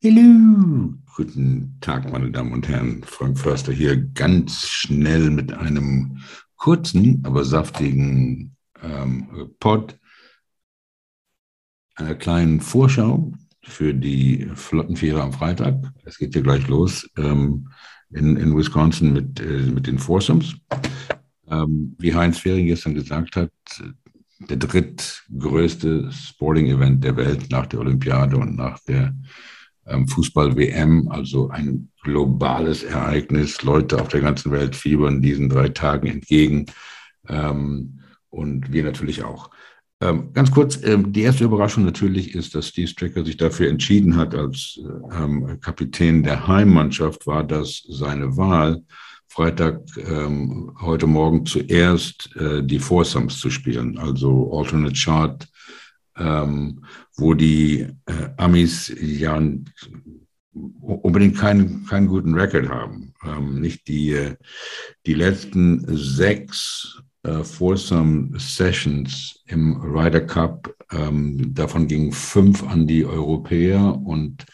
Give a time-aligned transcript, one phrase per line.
[0.00, 3.02] Hallo, guten Tag, meine Damen und Herren.
[3.02, 6.18] Frank Förster hier ganz schnell mit einem
[6.54, 9.98] kurzen, aber saftigen ähm, Pod,
[11.96, 15.92] einer kleinen Vorschau für die Flottenfähre am Freitag.
[16.04, 17.68] Es geht hier gleich los ähm,
[18.10, 20.54] in, in Wisconsin mit, äh, mit den Foursomes.
[21.48, 23.50] Ähm, wie Heinz Fehring gestern gesagt hat,
[24.48, 29.12] der drittgrößte Sporting-Event der Welt nach der Olympiade und nach der
[30.06, 33.62] Fußball-WM, also ein globales Ereignis.
[33.62, 36.66] Leute auf der ganzen Welt fiebern diesen drei Tagen entgegen
[37.28, 39.50] ähm, und wir natürlich auch.
[40.00, 44.34] Ähm, ganz kurz, die erste Überraschung natürlich ist, dass Steve Stricker sich dafür entschieden hat,
[44.34, 44.78] als
[45.60, 48.84] Kapitän der Heimmannschaft war das seine Wahl,
[49.26, 49.82] Freitag
[50.80, 55.48] heute Morgen zuerst äh, die Foursomes zu spielen, also Alternate Chart
[56.18, 56.84] ähm,
[57.16, 59.40] wo die äh, Amis ja
[60.80, 63.12] unbedingt keinen, keinen guten Record haben.
[63.24, 64.36] Ähm, nicht die, äh,
[65.06, 73.04] die letzten sechs äh, Foursome Sessions im Ryder Cup, ähm, davon gingen fünf an die
[73.04, 74.46] Europäer und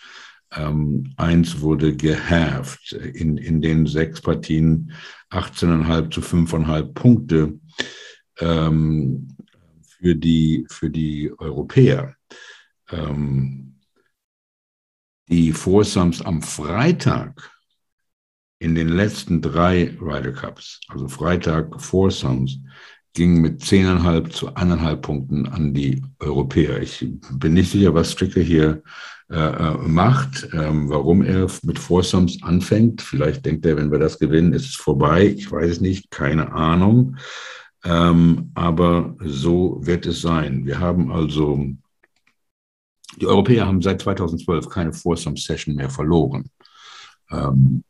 [0.56, 2.92] ähm, eins wurde gehalved.
[2.92, 4.92] In, in den sechs Partien
[5.30, 7.58] 18,5 zu 5,5 Punkte.
[8.38, 9.28] Ähm,
[10.04, 12.14] für die, für die Europäer.
[12.90, 13.80] Ähm,
[15.30, 17.50] die Foursomes am Freitag
[18.58, 22.58] in den letzten drei Ryder Cups, also Freitag Foursomes,
[23.14, 26.82] ging mit 10,5 zu 1,5 Punkten an die Europäer.
[26.82, 28.82] Ich bin nicht sicher, was Stricker hier
[29.30, 33.00] äh, äh, macht, ähm, warum er mit Foursomes anfängt.
[33.00, 35.28] Vielleicht denkt er, wenn wir das gewinnen, ist es vorbei.
[35.28, 37.16] Ich weiß es nicht, keine Ahnung.
[37.84, 40.64] Ähm, aber so wird es sein.
[40.64, 41.66] Wir haben also,
[43.20, 46.50] die Europäer haben seit 2012 keine Foursome Session mehr verloren.
[47.30, 47.84] Ähm,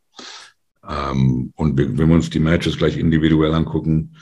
[0.87, 4.17] ähm, und wenn wir uns die Matches gleich individuell angucken,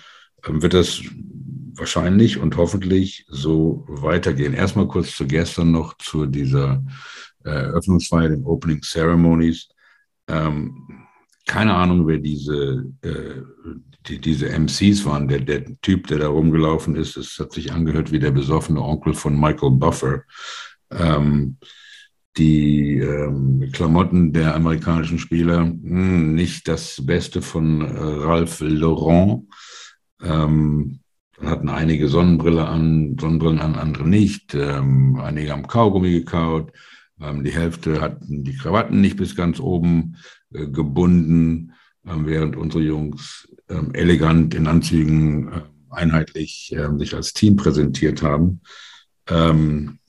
[0.45, 1.01] ähm, wird das
[1.75, 4.53] wahrscheinlich und hoffentlich so weitergehen.
[4.53, 6.83] Erstmal kurz zu gestern noch zu dieser
[7.43, 9.69] äh, Eröffnungsfeier, den Opening Ceremonies.
[10.27, 11.05] Ähm,
[11.45, 13.41] keine Ahnung, wer diese, äh,
[14.07, 15.27] die, diese MCs waren.
[15.27, 19.13] Der, der Typ, der da rumgelaufen ist, es hat sich angehört wie der besoffene Onkel
[19.13, 20.23] von Michael Buffer.
[20.91, 21.57] Ähm,
[22.37, 29.47] die ähm, Klamotten der amerikanischen Spieler, mh, hm, nicht das Beste von äh, Ralph Laurent.
[30.21, 30.99] Ähm,
[31.41, 34.53] hatten einige Sonnenbrille an, Sonnenbrillen an, andere nicht.
[34.55, 36.71] Ähm, einige haben Kaugummi gekaut.
[37.19, 40.15] Ähm, die Hälfte hatten die Krawatten nicht bis ganz oben
[40.53, 47.55] äh, gebunden, während unsere Jungs ähm, elegant in Anzügen äh, einheitlich ähm, sich als Team
[47.55, 48.61] präsentiert haben.
[49.27, 49.99] Ähm,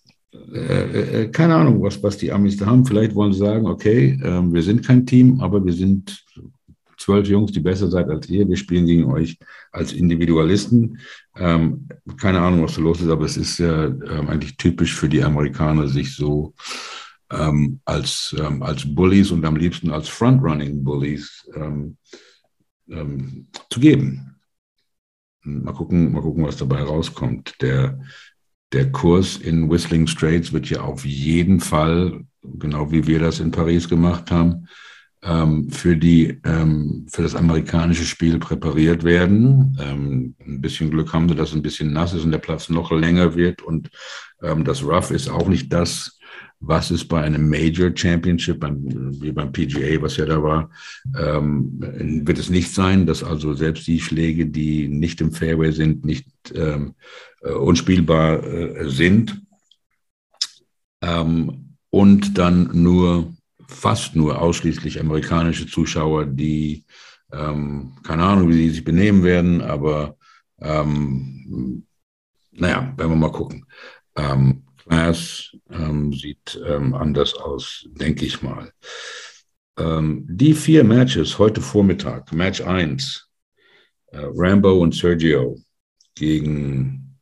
[0.53, 2.85] äh, äh, keine Ahnung, was, was die Amis da haben.
[2.85, 6.25] Vielleicht wollen sie sagen, okay, äh, wir sind kein Team, aber wir sind
[6.99, 8.49] zwölf Jungs, die besser seid als ihr.
[8.49, 9.39] Wir spielen gegen euch
[9.73, 10.99] als Individualisten.
[11.37, 15.09] Ähm, keine Ahnung, was da los ist, aber es ist ja ähm, eigentlich typisch für
[15.09, 16.55] die Amerikaner, sich so
[17.31, 21.97] ähm, als, ähm, als Bullies und am liebsten als Frontrunning Bullies ähm,
[22.89, 24.37] ähm, zu geben.
[25.43, 27.55] Mal gucken, mal gucken, was dabei rauskommt.
[27.61, 28.01] Der,
[28.73, 33.51] der Kurs in Whistling Straits wird ja auf jeden Fall, genau wie wir das in
[33.51, 34.69] Paris gemacht haben,
[35.23, 39.77] ähm, für, die, ähm, für das amerikanische Spiel präpariert werden.
[39.79, 42.91] Ein bisschen Glück haben sie, dass es ein bisschen nass ist und der Platz noch
[42.91, 43.63] länger wird.
[43.63, 43.91] Und
[44.41, 46.19] das Rough ist auch nicht das,
[46.67, 48.85] was ist bei einem Major Championship, beim,
[49.21, 50.71] wie beim PGA, was ja da war,
[51.19, 51.75] ähm,
[52.27, 56.27] wird es nicht sein, dass also selbst die Schläge, die nicht im Fairway sind, nicht
[56.55, 56.95] ähm,
[57.43, 59.43] äh, unspielbar äh, sind.
[61.03, 63.35] Ähm, und dann nur,
[63.69, 66.85] fast nur ausschließlich amerikanische Zuschauer, die,
[67.33, 70.17] ähm, keine Ahnung, wie sie sich benehmen werden, aber
[70.61, 71.85] ähm,
[72.53, 73.67] naja, werden wir mal gucken.
[74.17, 78.73] Ähm, Class ähm, sieht ähm, anders aus, denke ich mal.
[79.79, 83.29] Ähm, die vier Matches heute Vormittag, Match 1,
[84.13, 85.59] äh, Rambo und Sergio
[86.15, 87.19] gegen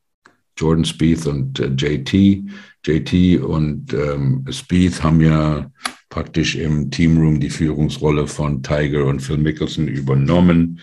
[0.56, 2.44] Jordan Spieth und äh, JT.
[2.84, 5.70] JT und ähm, Spieth haben ja
[6.08, 10.80] praktisch im Teamroom die Führungsrolle von Tiger und Phil Mickelson übernommen.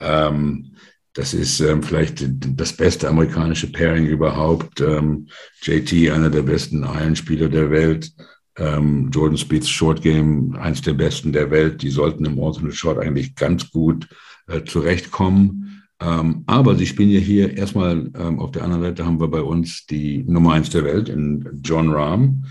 [0.00, 0.72] Ähm,
[1.14, 2.24] das ist ähm, vielleicht
[2.56, 4.80] das beste amerikanische Pairing überhaupt.
[4.80, 5.28] Ähm,
[5.62, 8.12] JT, einer der besten Ironspieler der Welt.
[8.56, 11.82] Ähm, Jordan Speeds Short Game, eins der besten der Welt.
[11.82, 14.08] Die sollten im Alternate Short eigentlich ganz gut
[14.46, 15.82] äh, zurechtkommen.
[16.00, 19.42] Ähm, aber sie spielen ja hier erstmal ähm, auf der anderen Seite haben wir bei
[19.42, 22.44] uns die Nummer eins der Welt in John Rahm.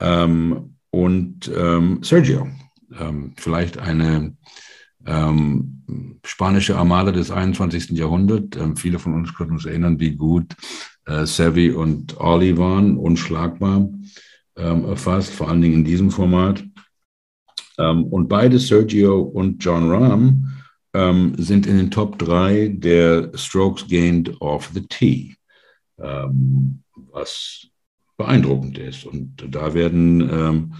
[0.00, 2.46] Ähm, und ähm, Sergio.
[2.96, 4.36] Ähm, vielleicht eine
[6.24, 7.90] spanische Armada des 21.
[7.90, 8.56] Jahrhunderts.
[8.58, 10.54] Ähm, viele von uns können uns erinnern, wie gut
[11.06, 13.88] äh, Sevi und Ollie waren, unschlagbar
[14.56, 16.64] ähm, erfasst, vor allen Dingen in diesem Format.
[17.78, 20.52] Ähm, und beide, Sergio und John Rahm,
[20.94, 25.36] ähm, sind in den Top 3 der Strokes gained off the tee,
[25.98, 27.66] ähm, was
[28.16, 29.04] beeindruckend ist.
[29.04, 30.72] Und da werden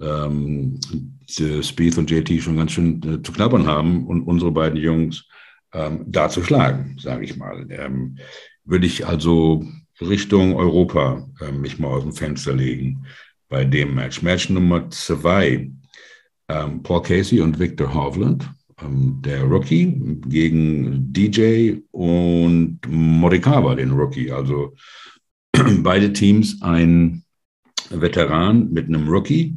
[0.00, 0.80] ähm,
[1.28, 5.26] Spieth und JT schon ganz schön äh, zu knabbern haben und unsere beiden Jungs
[5.72, 7.66] ähm, da zu schlagen, sage ich mal.
[7.70, 8.18] Ähm,
[8.64, 9.64] würde ich also
[10.00, 13.06] Richtung Europa äh, mich mal aus dem Fenster legen
[13.48, 14.22] bei dem Match.
[14.22, 15.70] Match Nummer zwei,
[16.48, 18.48] ähm, Paul Casey und Victor Hovland,
[18.82, 24.30] ähm, der Rookie, gegen DJ und Morikawa, den Rookie.
[24.30, 24.74] Also
[25.82, 27.22] beide Teams ein
[27.90, 29.56] Veteran mit einem Rookie,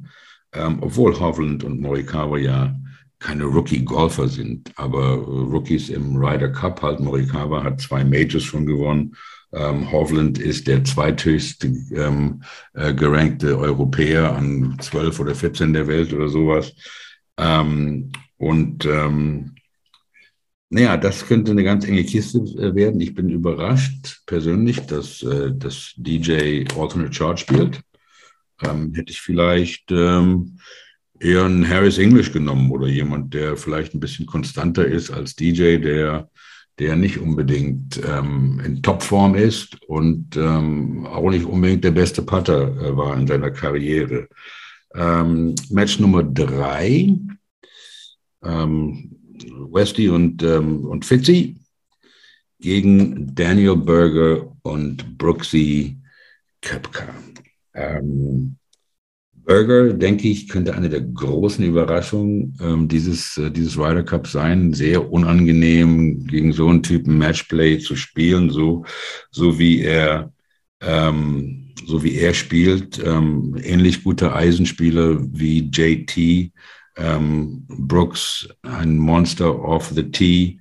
[0.53, 2.75] ähm, obwohl Hovland und Morikawa ja
[3.19, 6.99] keine Rookie-Golfer sind, aber Rookies im Ryder Cup halt.
[6.99, 9.15] Morikawa hat zwei Majors schon gewonnen.
[9.53, 16.13] Ähm, Hovland ist der zweithöchste ähm, äh, gerankte Europäer an 12 oder 14 der Welt
[16.13, 16.73] oder sowas.
[17.37, 19.55] Ähm, und ähm,
[20.69, 22.99] naja, das könnte eine ganz enge Kiste äh, werden.
[22.99, 27.81] Ich bin überrascht persönlich, dass, äh, dass DJ Alternate Chart spielt.
[28.63, 30.59] Ähm, hätte ich vielleicht ähm,
[31.19, 35.77] eher einen Harris English genommen oder jemand, der vielleicht ein bisschen konstanter ist als DJ,
[35.77, 36.29] der,
[36.79, 42.67] der nicht unbedingt ähm, in Topform ist und ähm, auch nicht unbedingt der beste Putter
[42.81, 44.27] äh, war in seiner Karriere.
[44.93, 47.13] Ähm, Match Nummer drei,
[48.43, 49.11] ähm,
[49.69, 51.57] Westy und, und Fitzy
[52.59, 55.97] gegen Daniel Berger und Brooksy
[56.61, 57.13] Köpka.
[57.77, 58.57] Ähm,
[59.47, 64.73] Burger, denke ich, könnte eine der großen Überraschungen ähm, dieses, äh, dieses Ryder Cup sein.
[64.73, 68.83] Sehr unangenehm, gegen so einen Typen Matchplay zu spielen, so,
[69.31, 70.33] so wie er,
[70.81, 73.01] ähm, so wie er spielt.
[73.01, 76.51] Ähm, ähnlich gute Eisenspieler wie JT,
[76.97, 80.59] ähm, Brooks, ein Monster of the Tee.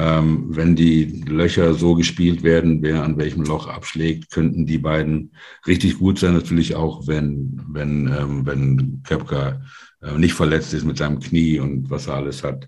[0.00, 5.32] Ähm, wenn die Löcher so gespielt werden, wer an welchem Loch abschlägt, könnten die beiden
[5.66, 6.32] richtig gut sein.
[6.32, 9.60] Natürlich auch, wenn, wenn, ähm, wenn Köpker
[10.00, 12.66] äh, nicht verletzt ist mit seinem Knie und was er alles hat.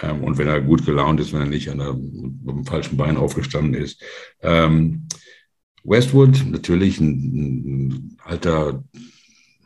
[0.00, 3.16] Ähm, und wenn er gut gelaunt ist, wenn er nicht an der, dem falschen Bein
[3.16, 4.00] aufgestanden ist.
[4.40, 5.08] Ähm,
[5.82, 8.84] Westwood, natürlich ein, ein alter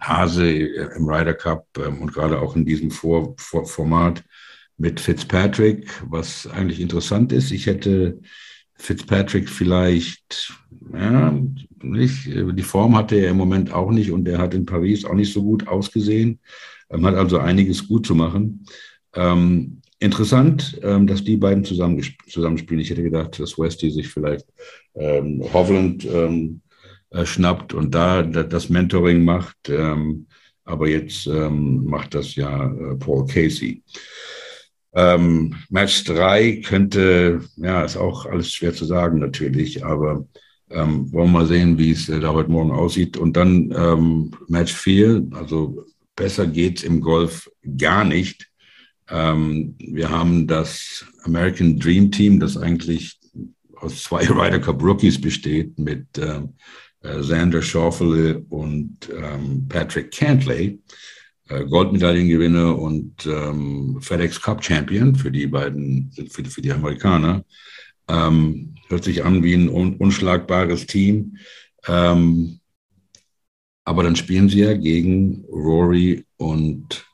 [0.00, 4.24] Hase im Ryder Cup ähm, und gerade auch in diesem Vor Vor Format
[4.82, 7.52] mit Fitzpatrick, was eigentlich interessant ist.
[7.52, 8.18] Ich hätte
[8.74, 10.52] Fitzpatrick vielleicht,
[10.92, 11.38] ja,
[11.80, 15.14] nicht, die Form hatte er im Moment auch nicht und er hat in Paris auch
[15.14, 16.40] nicht so gut ausgesehen,
[16.90, 18.66] ähm, hat also einiges gut zu machen.
[19.14, 22.80] Ähm, interessant, ähm, dass die beiden zusammen, zusammenspielen.
[22.80, 24.46] Ich hätte gedacht, dass Westy sich vielleicht
[24.96, 26.60] ähm, Hovland ähm,
[27.10, 29.68] äh, schnappt und da das Mentoring macht.
[29.68, 30.26] Ähm,
[30.64, 33.84] aber jetzt ähm, macht das ja äh, Paul Casey.
[34.94, 40.26] Ähm, Match 3 könnte, ja, ist auch alles schwer zu sagen natürlich, aber
[40.70, 43.16] ähm, wollen wir mal sehen, wie es äh, da heute Morgen aussieht.
[43.16, 45.84] Und dann ähm, Match 4, also
[46.16, 48.48] besser geht's im Golf gar nicht.
[49.08, 53.18] Ähm, wir haben das American Dream Team, das eigentlich
[53.76, 56.54] aus zwei Ryder Cup Rookies besteht, mit ähm,
[57.02, 60.80] äh, Xander Schauffele und ähm, Patrick Cantley.
[61.52, 67.44] Äh, Goldmedaillengewinner und ähm, FedEx Cup Champion für die beiden, für, für die Amerikaner.
[68.08, 71.36] Ähm, hört sich an wie ein un unschlagbares Team.
[71.86, 72.60] Ähm,
[73.84, 77.04] aber dann spielen sie ja gegen Rory und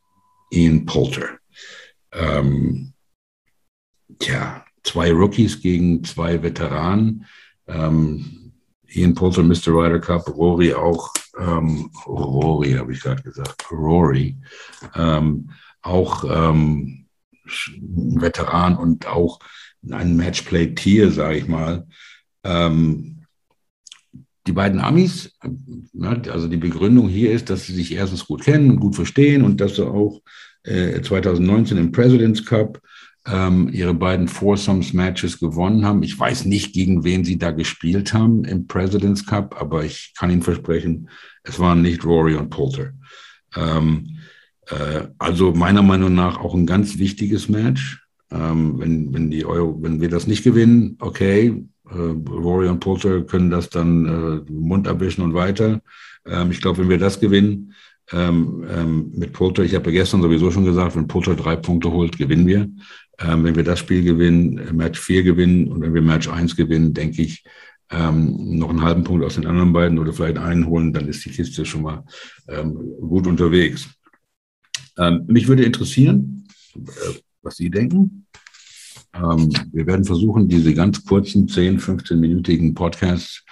[0.51, 1.39] Ian Poulter.
[2.13, 2.93] Ähm,
[4.19, 7.25] tja, zwei Rookies gegen zwei Veteranen.
[7.67, 8.53] Ähm,
[8.87, 9.69] Ian Poulter, Mr.
[9.69, 14.37] Ryder Cup, Rory auch ähm, Rory, habe ich gerade gesagt, Rory,
[14.95, 15.51] ähm,
[15.83, 17.07] auch ähm,
[17.81, 19.39] Veteran und auch
[19.91, 21.87] ein Matchplay-Tier, sage ich mal.
[22.45, 23.19] Ähm,
[24.47, 25.37] die beiden Amis,
[25.93, 29.45] ne, also die Begründung hier ist, dass sie sich erstens gut kennen und gut verstehen
[29.45, 30.23] und dass sie auch
[30.65, 32.81] äh, 2019 im President's Cup
[33.31, 36.03] ähm, ihre beiden Foursomes-Matches gewonnen haben.
[36.03, 40.31] Ich weiß nicht, gegen wen sie da gespielt haben im President's Cup, aber ich kann
[40.31, 41.11] Ihnen versprechen,
[41.43, 42.93] es waren nicht Rory und Poulter.
[43.57, 44.19] Ähm,
[44.67, 48.03] äh, also meiner Meinung nach auch ein ganz wichtiges Match.
[48.31, 53.23] Ähm, wenn, wenn, die Euro, wenn wir das nicht gewinnen, okay, äh, Rory und Poulter
[53.23, 55.81] können das dann äh, Mund abwischen und weiter.
[56.27, 57.73] Ähm, ich glaube, wenn wir das gewinnen,
[58.13, 59.65] ähm, ähm, mit Poulter.
[59.65, 62.69] Ich habe ja gestern sowieso schon gesagt, wenn Poulter drei Punkte holt, gewinnen wir.
[63.21, 66.57] Ähm, wenn wir das Spiel gewinnen, äh, Match 4 gewinnen und wenn wir Match 1
[66.57, 67.45] gewinnen, denke ich,
[67.91, 71.25] ähm, noch einen halben Punkt aus den anderen beiden oder vielleicht einen holen, dann ist
[71.25, 72.05] die Kiste schon mal
[72.49, 73.89] ähm, gut unterwegs.
[74.99, 76.47] Ähm, mich würde interessieren,
[76.77, 78.25] äh, was Sie denken.
[79.73, 83.43] Wir werden versuchen, diese ganz kurzen 10, 15-minütigen Podcasts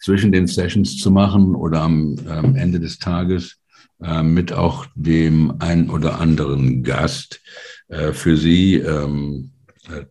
[0.00, 3.58] zwischen den Sessions zu machen oder am ähm, Ende des Tages
[4.02, 7.40] äh, mit auch dem einen oder anderen Gast
[7.88, 8.76] äh, für Sie.
[8.76, 9.50] Ähm,
[9.90, 10.04] äh,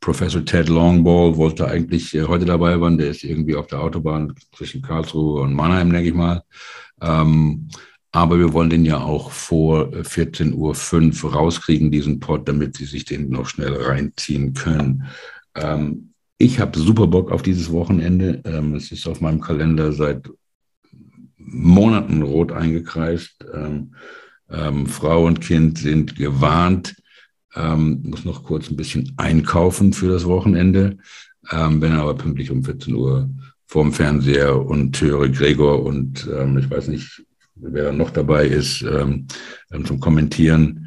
[0.00, 4.80] Professor Ted Longball wollte eigentlich heute dabei sein, der ist irgendwie auf der Autobahn zwischen
[4.80, 6.42] Karlsruhe und Mannheim, denke ich mal.
[7.00, 7.68] Ähm,
[8.12, 13.04] aber wir wollen den ja auch vor 14.05 Uhr rauskriegen, diesen Pod, damit Sie sich
[13.04, 15.04] den noch schnell reinziehen können.
[15.54, 18.40] Ähm, ich habe super Bock auf dieses Wochenende.
[18.44, 20.30] Ähm, es ist auf meinem Kalender seit
[21.50, 23.44] Monaten rot eingekreist.
[23.52, 23.94] Ähm,
[24.50, 26.96] ähm, Frau und Kind sind gewarnt.
[27.54, 30.98] Ähm, muss noch kurz ein bisschen einkaufen für das Wochenende.
[31.50, 33.30] Ähm, bin aber pünktlich um 14 Uhr
[33.66, 37.22] vorm Fernseher und höre Gregor und ähm, ich weiß nicht,
[37.54, 39.26] wer noch dabei ist, ähm,
[39.72, 40.84] ähm, zum Kommentieren.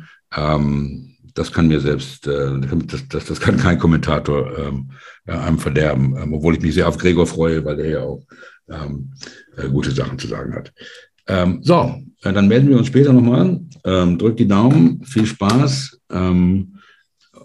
[1.34, 4.92] Das kann mir selbst, äh, das, das, das kann kein Kommentator ähm,
[5.26, 8.26] einem verderben, obwohl ich mich sehr auf Gregor freue, weil er ja auch
[8.72, 9.12] ähm,
[9.58, 10.74] äh, gute Sachen zu sagen hat.
[11.28, 13.62] Ähm, so, äh, dann melden wir uns später nochmal.
[13.84, 16.00] Ähm, drückt die Daumen, viel Spaß.
[16.12, 16.78] Ähm,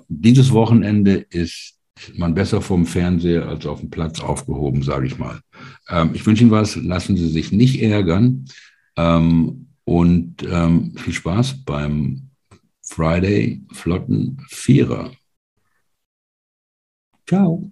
[0.09, 1.75] dieses Wochenende ist
[2.15, 5.41] man besser vom Fernseher als auf dem Platz aufgehoben, sage ich mal.
[5.89, 8.47] Ähm, ich wünsche Ihnen was, lassen Sie sich nicht ärgern.
[8.97, 12.31] Ähm, und viel Spaß beim
[12.83, 15.13] Friday Flotten Vierer.
[17.29, 17.71] Ciao.